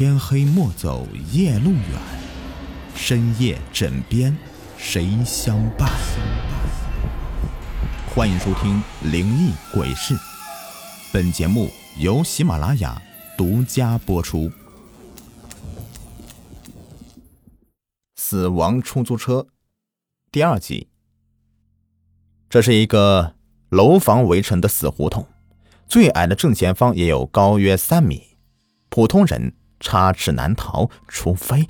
[0.00, 2.00] 天黑莫走夜路远，
[2.94, 4.34] 深夜枕边
[4.78, 5.90] 谁相伴？
[8.14, 8.82] 欢迎收听
[9.12, 10.14] 《灵异鬼事》，
[11.12, 11.68] 本节目
[11.98, 13.02] 由喜马拉雅
[13.36, 14.50] 独家播出。
[18.16, 19.48] 死亡出租车
[20.32, 20.88] 第二集。
[22.48, 23.34] 这是一个
[23.68, 25.26] 楼房围成的死胡同，
[25.86, 28.38] 最矮的正前方也有高约三米，
[28.88, 29.52] 普通人。
[29.80, 31.66] 插翅难逃，除非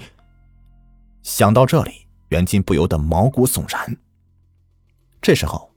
[1.23, 3.97] 想到这里，袁静不由得毛骨悚然。
[5.23, 5.73] 这时候，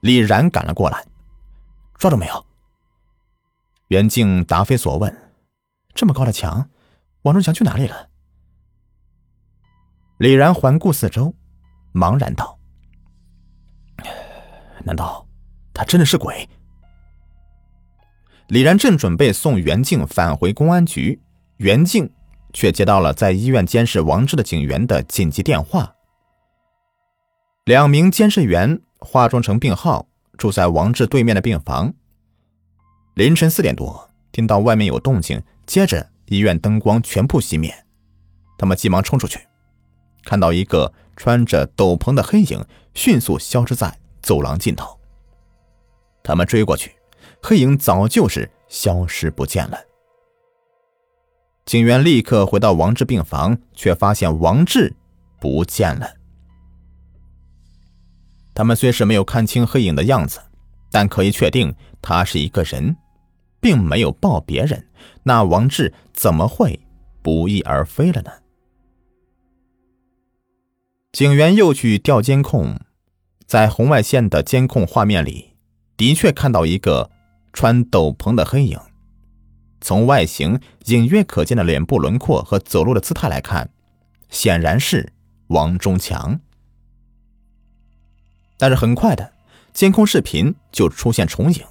[0.00, 1.06] 李然赶了过来，
[1.94, 2.46] 抓住没有？
[3.88, 5.32] 袁静答非所问
[5.94, 6.68] ：“这么高的墙，
[7.22, 8.08] 王忠强去哪里了？”
[10.18, 11.34] 李然环顾四周，
[11.92, 12.58] 茫然道
[14.84, 15.26] ：“难道
[15.72, 16.48] 他真的是鬼？”
[18.48, 21.20] 李然正准备送袁静返回公安局。
[21.60, 22.10] 袁静
[22.54, 25.94] 却接到了在医院监视王志的警员的紧急电话。
[27.64, 30.06] 两名监视员化妆成病号，
[30.38, 31.92] 住在王志对面的病房。
[33.12, 37.84] 凌晨四点多，听到外面有动静，接着医院灯光全部熄灭，
[38.56, 39.38] 他们急忙冲出去，
[40.24, 42.64] 看到一个穿着斗篷的黑影
[42.94, 44.98] 迅速消失在走廊尽头。
[46.22, 46.94] 他们追过去，
[47.42, 49.78] 黑影早就是消失不见了。
[51.70, 54.92] 警员立刻回到王志病房，却发现王志
[55.38, 56.16] 不见了。
[58.52, 60.40] 他们虽是没有看清黑影的样子，
[60.90, 62.96] 但可以确定他是一个人，
[63.60, 64.88] 并没有抱别人。
[65.22, 66.80] 那王志怎么会
[67.22, 68.32] 不翼而飞了呢？
[71.12, 72.80] 警员又去调监控，
[73.46, 75.54] 在红外线的监控画面里，
[75.96, 77.12] 的确看到一个
[77.52, 78.76] 穿斗篷的黑影。
[79.80, 83.70] 从外形隐约可见的脸部轮廓和走路的姿态来看，
[84.28, 85.12] 显然是
[85.48, 86.38] 王中强。
[88.58, 89.32] 但是很快的，
[89.72, 91.64] 监控视频就出现重影，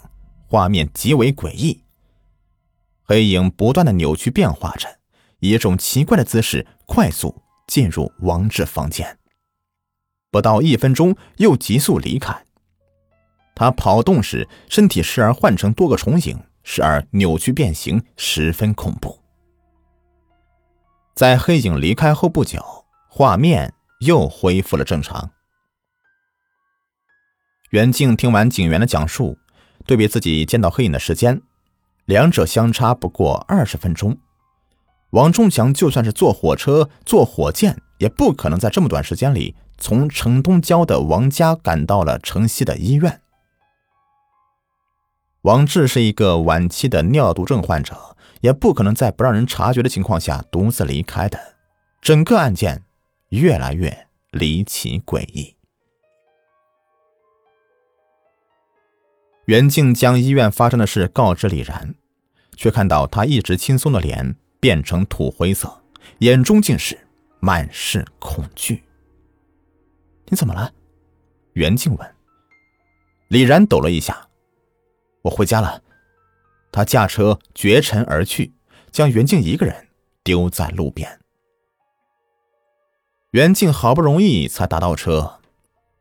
[0.47, 1.83] 画面极为诡异。
[3.03, 4.87] 黑影不断的扭曲变化着，
[5.39, 9.17] 以一种奇怪的姿势快速进入王志房间，
[10.31, 12.45] 不到一分钟又急速离开。
[13.55, 16.39] 他跑动时，身体时而换成多个重影。
[16.71, 19.17] 时而扭曲变形，十分恐怖。
[21.15, 22.63] 在黑影离开后不久，
[23.09, 25.31] 画面又恢复了正常。
[27.71, 29.35] 袁静听完警员的讲述，
[29.87, 31.41] 对比自己见到黑影的时间，
[32.05, 34.15] 两者相差不过二十分钟。
[35.09, 43.23] 王忠强就算是坐火车、坐火箭，也不可能在这么短时间里从城东郊的王家赶到了城西的医院。
[45.43, 51.39] 王志是一个晚期的尿毒症患者，也不可能在不让人察觉的情况下独自离开的。
[52.01, 52.83] 整个案件
[53.29, 55.55] 越来越离奇诡异。
[59.45, 61.95] 袁静将医院发生的事告知李然，
[62.57, 65.81] 却看到他一直轻松的脸变成土灰色，
[66.19, 66.99] 眼中竟是
[67.39, 68.83] 满是恐惧。
[70.25, 70.71] 你怎么了？
[71.53, 72.15] 袁静问。
[73.29, 74.28] 李然抖了一下。
[75.29, 75.81] 我回家了。
[76.71, 78.53] 他驾车绝尘而去，
[78.91, 79.87] 将袁静一个人
[80.23, 81.19] 丢在路边。
[83.31, 85.39] 袁静好不容易才打到车，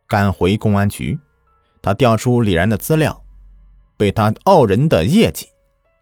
[0.06, 1.19] 赶回公安局。
[1.83, 3.22] 他调出李然的资料，
[3.97, 5.47] 被他傲人的业绩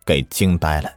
[0.04, 0.90] 给惊呆了。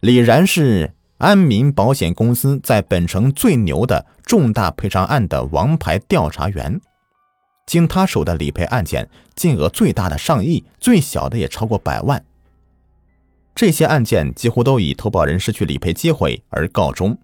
[0.00, 6.80] 李然是安民保险公司在本城最牛的重大赔偿案的王牌调查员。
[7.66, 12.24] 经他手的理赔案件，金额最大的上亿，最小的也超过百万。
[13.54, 17.16] 这些案件几乎都以投保人失去理赔机会而告终。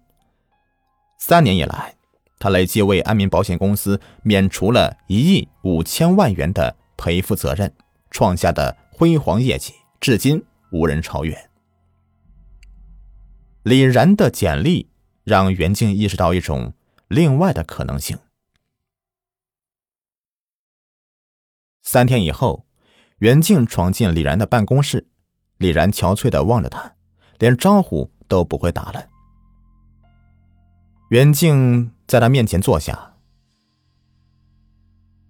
[1.19, 1.95] 三年以来，
[2.39, 7.71] 他累计为安民保险公司免除了一亿五千万元的赔付责任，
[8.09, 11.37] 创下的辉煌业绩至今无人超越。
[13.63, 14.89] 李然的简历
[15.23, 16.73] 让袁静意识到一种
[17.09, 18.17] 另外的可能性。
[21.81, 22.65] 三天以后，
[23.17, 25.07] 袁静闯进李然的办公室，
[25.57, 26.95] 李然憔悴的望着他，
[27.39, 29.07] 连招呼都不会打了。
[31.09, 33.15] 袁静在他面前坐下，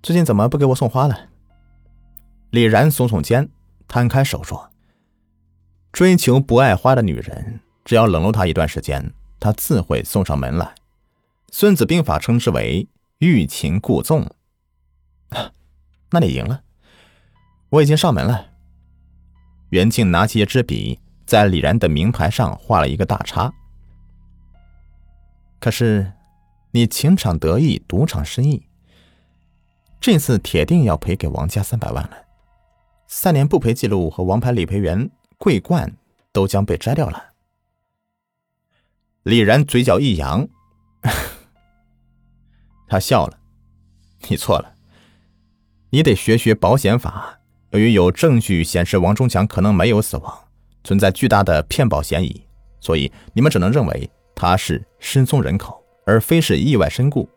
[0.03, 1.30] 最近怎么不给我送花了？
[2.51, 3.50] 李然耸耸肩，
[3.88, 4.71] 摊开手说
[5.92, 10.65] ：“追求不爱花的女人，只要冷落她一段时间，她自会送上门来。”
[11.54, 12.88] 《孙子兵法》称之为
[13.19, 14.30] 欲擒故纵。
[16.12, 16.63] 那你赢了，
[17.69, 18.52] 我已经上门了。
[19.69, 23.54] 袁静拿起一支笔，在李然的名牌上画了一个大叉。
[25.60, 26.12] 可是，
[26.72, 28.68] 你情场得意，赌场失意，
[30.02, 32.25] 这次铁定要赔给王家三百万了。
[33.07, 35.96] 三年不赔记录和王牌理赔员桂冠
[36.31, 37.34] 都将被摘掉了。
[39.24, 40.48] 李然嘴角一扬，
[42.88, 43.40] 他笑了
[44.28, 44.75] ：“你错了，
[45.92, 47.38] 你得学学保险法。
[47.72, 50.40] 由于有证据显示王忠强可能没有死亡，
[50.84, 52.46] 存在巨大的骗保嫌疑，
[52.82, 57.30] 所以你们只能认为他是失踪人口，而非是意外身故。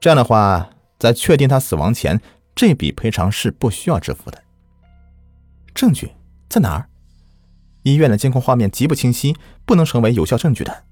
[0.00, 2.18] 这样的话，在确定他死亡前，
[2.54, 4.42] 这笔赔偿是不需要支付的。”
[5.74, 6.12] 证据
[6.48, 6.88] 在哪儿？
[7.82, 10.84] 医院的监控画面极不清晰，不能成为有效证据的。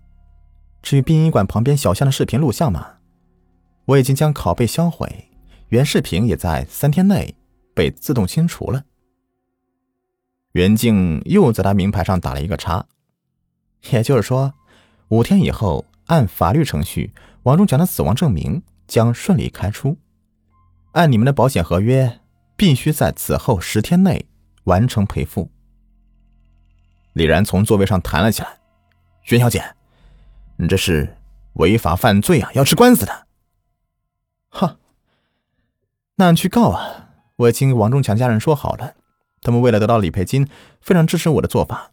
[0.83, 2.97] 至于殡仪馆旁边小巷的视频录像嘛，
[3.87, 5.31] 我已经将拷贝销毁，
[5.73, 7.35] 原视频也在三天内
[7.75, 8.85] 被自动清除了。
[10.53, 12.87] 袁静又在他名牌上打了一个叉，
[13.91, 14.53] 也就是说，
[15.09, 17.15] 五天以后，按法律程序，
[17.45, 19.97] 王忠强的死亡证明将顺利开出。
[20.93, 22.21] 按你们的保险合约，
[22.55, 24.27] 必须在此后十天内。
[24.65, 25.51] 完成赔付。
[27.15, 28.61] 李然从座位上弹了起来
[29.27, 29.75] ：“袁小姐，
[30.57, 31.17] 你这是
[31.55, 33.27] 违法犯罪啊，要吃官司的。
[34.51, 34.79] ”“哈，
[36.23, 37.09] 那你去告啊！
[37.35, 38.95] 我已经跟王忠强家人说好了，
[39.41, 40.47] 他们为了得到理赔金，
[40.81, 41.91] 非常支持我的做法。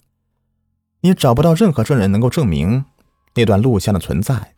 [1.01, 2.85] 你找不到任何证人能够证明
[3.33, 4.53] 那段录像的存在，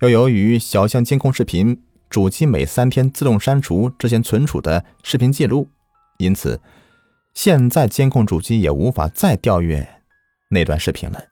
[0.00, 5.70] 又由于小巷监控视频主机每三天自动删除之前存储的视频记录，
[6.18, 6.60] 因此。”
[7.32, 10.02] 现在监控主机也无法再调阅
[10.50, 11.24] 那段视频了，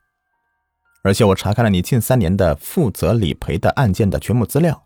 [1.02, 4.84] 而且我查看了你近三年的负责理赔的案件的全部资料，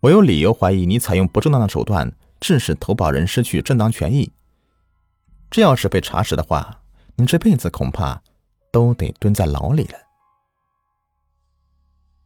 [0.00, 4.32] 我有理由怀疑你采用不正当的手段，致使投保人失去正当权益。
[5.50, 6.80] 这要是被查实的话，
[7.16, 8.22] 你这辈子恐怕
[8.70, 9.98] 都得蹲在牢里了。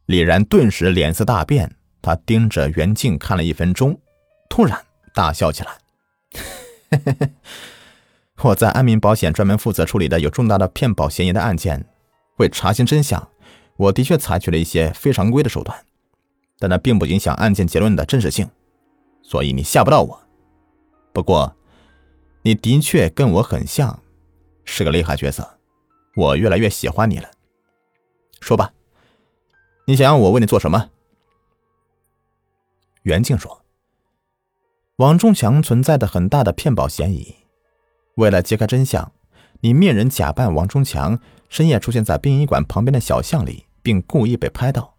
[0.07, 3.99] 李然顿时脸色大变，他盯着袁静看了一分钟，
[4.49, 5.77] 突然大笑起来。
[8.43, 11.85] 我在安民保险专门负责处理的有重大的骗保嫌疑的案件，
[12.37, 13.29] 为查清真相，
[13.77, 15.85] 我的确采取了一些非常规的手段，
[16.61, 18.47] 但那并不影响案件结论的真实性，
[19.23, 20.21] 所以你吓不到我。
[21.11, 21.55] 不过，
[22.43, 23.99] 你的确跟我很像，
[24.63, 25.57] 是个厉害角色，
[26.15, 27.31] 我越来越喜欢你了。
[28.41, 28.73] 说吧，
[29.87, 30.91] 你想要我为你做什么？
[33.01, 33.63] 袁静说
[34.97, 37.37] ：“王忠强存在的很大的骗保嫌疑。”
[38.17, 39.11] 为了揭开真相，
[39.61, 41.19] 你面人假扮王忠强，
[41.49, 44.95] 深夜出现在殡仪馆旁边的小巷里，并故意被拍到。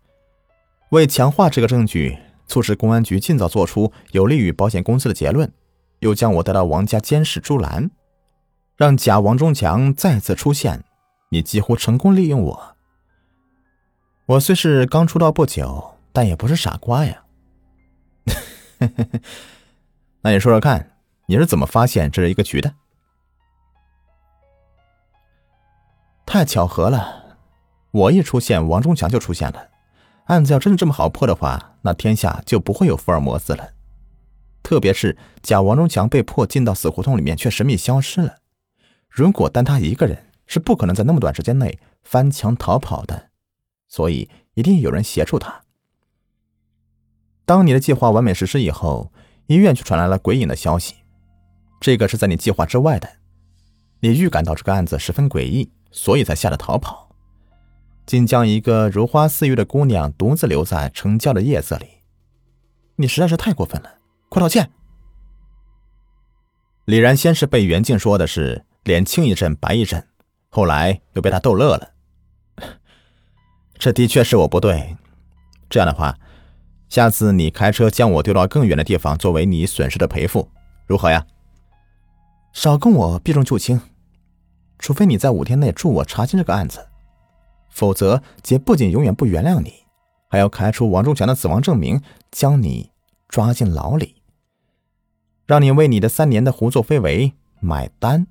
[0.92, 5.50] 为强化这个证据，促使公安局尽早做出有利于保险公司的结论，
[6.00, 7.90] 又将我带到王家监视朱兰，
[8.76, 10.84] 让假王忠强再次出现。
[11.30, 12.76] 你几乎成功利用我。
[14.26, 17.24] 我虽是刚出道不久，但也不是傻瓜呀。
[20.20, 22.74] 那你说说看，你是怎么发现这是一个局的？
[26.26, 27.38] 太巧合了，
[27.92, 29.71] 我一出现，王忠强就出现了。
[30.24, 33.70] 案子要真的这么好破的话，那天下就不会有福尔摩斯了。
[34.62, 38.36] 特别是假王忠强被迫进到死胡同里面，却神秘消失了。
[39.08, 43.30] 如果单他一个人，是不可能在那么短时间内翻墙逃跑的，
[43.88, 45.62] 所以一定有人协助他。
[47.44, 49.12] 当你的计划完美实施以后，
[49.46, 50.94] 医院却传来了鬼影的消息，
[51.80, 53.08] 这个是在你计划之外的。
[54.00, 55.70] 你预感到这个案子十分诡异。
[55.94, 57.11] 所以才吓得逃跑，
[58.04, 61.86] 竟将一个如花似玉的姑娘独自留在城郊的夜色里，
[62.96, 63.94] 你实在是太过分了！
[64.28, 64.70] 快道歉！
[66.84, 70.06] 李然先是被袁静说的是脸青一阵白一阵，
[70.48, 71.92] 后来又被他逗乐了。
[73.78, 74.96] 这的确是我不对。
[75.70, 76.18] 这样的话，
[76.88, 80.50] 下次你开车将我丢到更远的地方，作为你损失的赔付，
[80.86, 81.24] 如何呀？
[82.52, 83.80] 少跟我避重就轻。
[84.78, 86.88] 除非你在五天内助我查清这个案子，
[87.72, 89.72] 否则姐不仅永远不原谅你，
[90.28, 92.00] 还要开出王忠强的死亡证明，
[92.30, 92.92] 将你
[93.28, 94.22] 抓进牢里，
[95.46, 98.26] 让你为你的三年的胡作非为买单。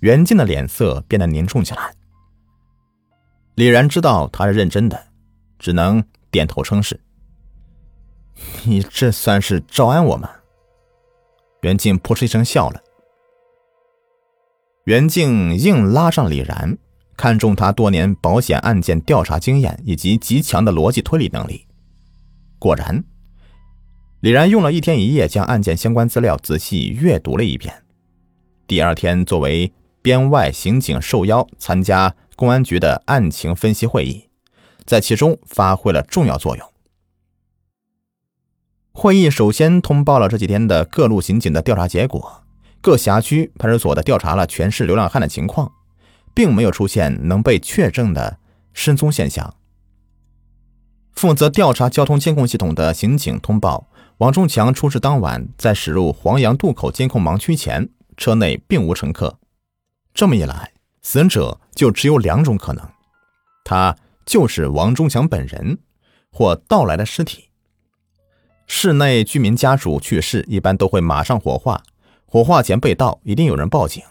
[0.00, 1.94] 袁静的脸色变得凝重起来。
[3.56, 5.08] 李然知道他是认真的，
[5.58, 7.00] 只能点头称是。
[8.64, 10.30] 你这算是招安我吗？
[11.62, 12.82] 袁静扑哧一声笑了。
[14.84, 16.76] 袁静硬拉上李然，
[17.16, 21.66] 看中他多年保险案件调查经验以及极强的逻辑推理能力。
[22.58, 23.04] 果然，
[24.20, 27.82] 李然用了一天一夜将案件相关资料仔细阅读了一遍。
[28.66, 34.28] 第二天，作为编外刑警受邀参加公安局的案情分析会议，
[34.84, 36.66] 在其中发挥了重要作用。
[38.92, 42.42] 会议首先通报了这几天的各路刑警的调查结果，
[42.80, 45.70] 各辖区派出所的调查了全市流浪汉的情况，
[46.36, 48.38] 并没有出现能被确证的
[48.74, 49.54] 失踪现象。
[51.14, 53.88] 负责调查交通监控系统的刑警通报，
[54.18, 57.88] 王忠强出事当晚在驶入黄杨渡口监控盲区前，
[58.18, 59.38] 车内并无乘客。
[60.12, 62.86] 这么一来，死者就只有两种可能：
[63.64, 65.78] 他就是王忠强本人，
[66.30, 67.48] 或盗来的尸体。
[68.66, 71.82] 室内居民家属去世，一般都会马上火化，
[72.26, 74.02] 火化前被盗，一定有人报警。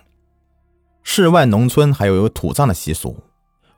[1.07, 3.23] 室外农村还有有土葬的习俗，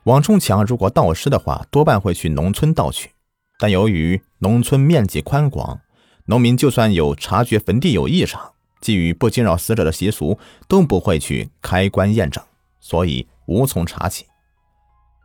[0.04, 3.10] 王冲强如果盗尸的话，多半会去农村盗取。
[3.58, 5.78] 但由于农村面积宽广，
[6.24, 12.42] 农民就算有察觉坟地有异常，基于不惊扰死者的习俗，都不会去开棺验证，
[12.80, 14.26] 所以无从查起。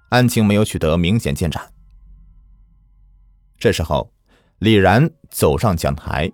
[0.10, 1.72] 案情没有取得明显进展。
[3.58, 4.12] 这时候，
[4.60, 6.32] 李然走上讲台，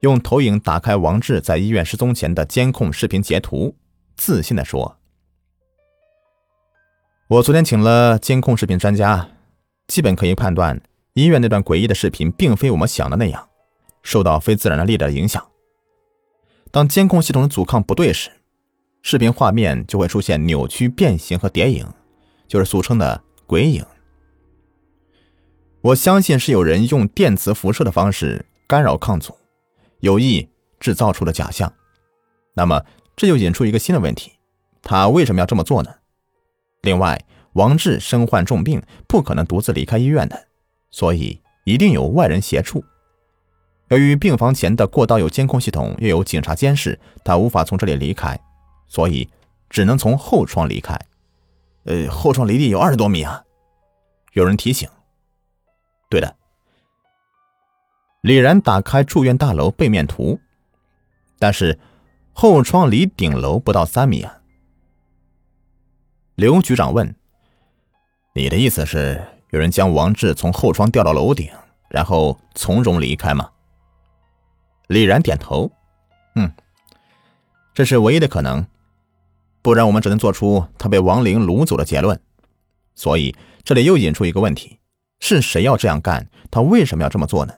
[0.00, 3.76] 用投影打开王志在医院失踪前的监控视频截图，
[4.16, 4.98] 自信地说
[7.32, 9.26] ：“我昨天请了监控视频专家，
[9.86, 10.78] 基本可以判断。”
[11.14, 13.48] 医院那段诡异的视频，并非我们想的那样，
[14.02, 15.42] 受到非自然的力的影响。
[16.70, 18.30] 当监控系统的阻抗不对时，
[19.00, 21.86] 视频画面就会出现扭曲、变形和叠影，
[22.46, 23.82] 就是俗称的鬼影。
[25.80, 29.34] 我相信是有人用电磁辐射的方式干扰抗阻，
[30.00, 30.46] 有意
[30.78, 31.72] 制造出的假象。
[32.52, 32.84] 那么，
[33.16, 34.32] 这就引出一个新的问题：
[34.82, 35.94] 他为什么要这么做呢？
[36.82, 37.24] 另外，
[37.54, 40.48] 王志身患重病，不可能独自离开医院的。
[40.90, 42.84] 所以一定有外人协助。
[43.88, 48.38] 由于病房前的过道有监控系统，又有警察监视，他无法从这里离开，
[48.88, 49.28] 所以
[49.70, 50.98] 只能从后窗离开。
[51.84, 53.44] 呃，后窗离地有二十多米啊！
[54.32, 54.88] 有人提醒。
[56.08, 56.36] 对的。
[58.22, 60.40] 李然打开住院大楼背面图，
[61.38, 61.78] 但是
[62.32, 64.41] 后窗离顶楼不到三米啊。
[66.42, 67.14] 刘局长问
[68.34, 71.48] ：“你的意思是？”有人将王志从后窗吊到楼顶，
[71.88, 73.48] 然后从容离开吗？
[74.88, 75.70] 李然点头，
[76.34, 76.52] 嗯，
[77.72, 78.66] 这是唯一的可能，
[79.62, 82.20] 不然我们只能做出他被亡灵掳走的结论。
[82.96, 84.80] 所以这里又引出一个问题：
[85.20, 86.28] 是谁要这样干？
[86.50, 87.54] 他为什么要这么做呢？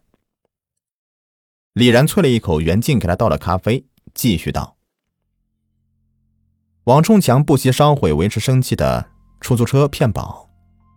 [1.73, 4.74] 李然啐了一口袁静给他倒的咖啡，继续道
[6.85, 9.07] ：“王冲强不惜烧毁维持生计的
[9.41, 10.49] 出租车骗保。”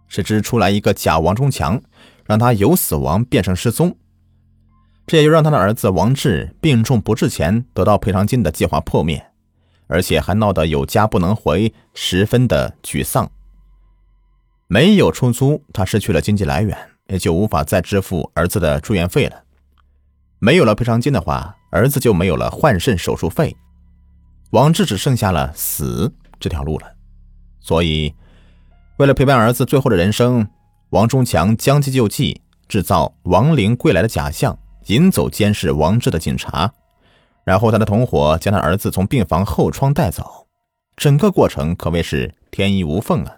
[0.07, 1.81] 谁知出来一个假王冲强，
[2.25, 3.97] 让他由死亡变成失踪，
[5.05, 9.31] 这也就让他的儿子王志病重不治前得到赔偿金的计划破灭，
[9.87, 13.29] 而且还闹得有家不能回，十分的沮丧。
[14.67, 16.77] 没有出租，他失去了经济来源，
[17.07, 19.43] 也就无法再支付儿子的住院费了。
[20.39, 23.57] 没有了赔偿金的话，儿子就没有了换肾手术费，
[24.51, 26.93] 王志只剩下了死这条路了。
[27.59, 28.13] 所以。
[28.97, 30.47] 为了陪伴儿子最后的人生，
[30.89, 36.73] 王忠强将计就计，制造亡灵归来的假象，引走监视王志的警察，
[37.43, 40.47] 然后他的同伙将他儿子从病房后窗带走。
[40.95, 43.37] 整个过程可谓是天衣无缝啊！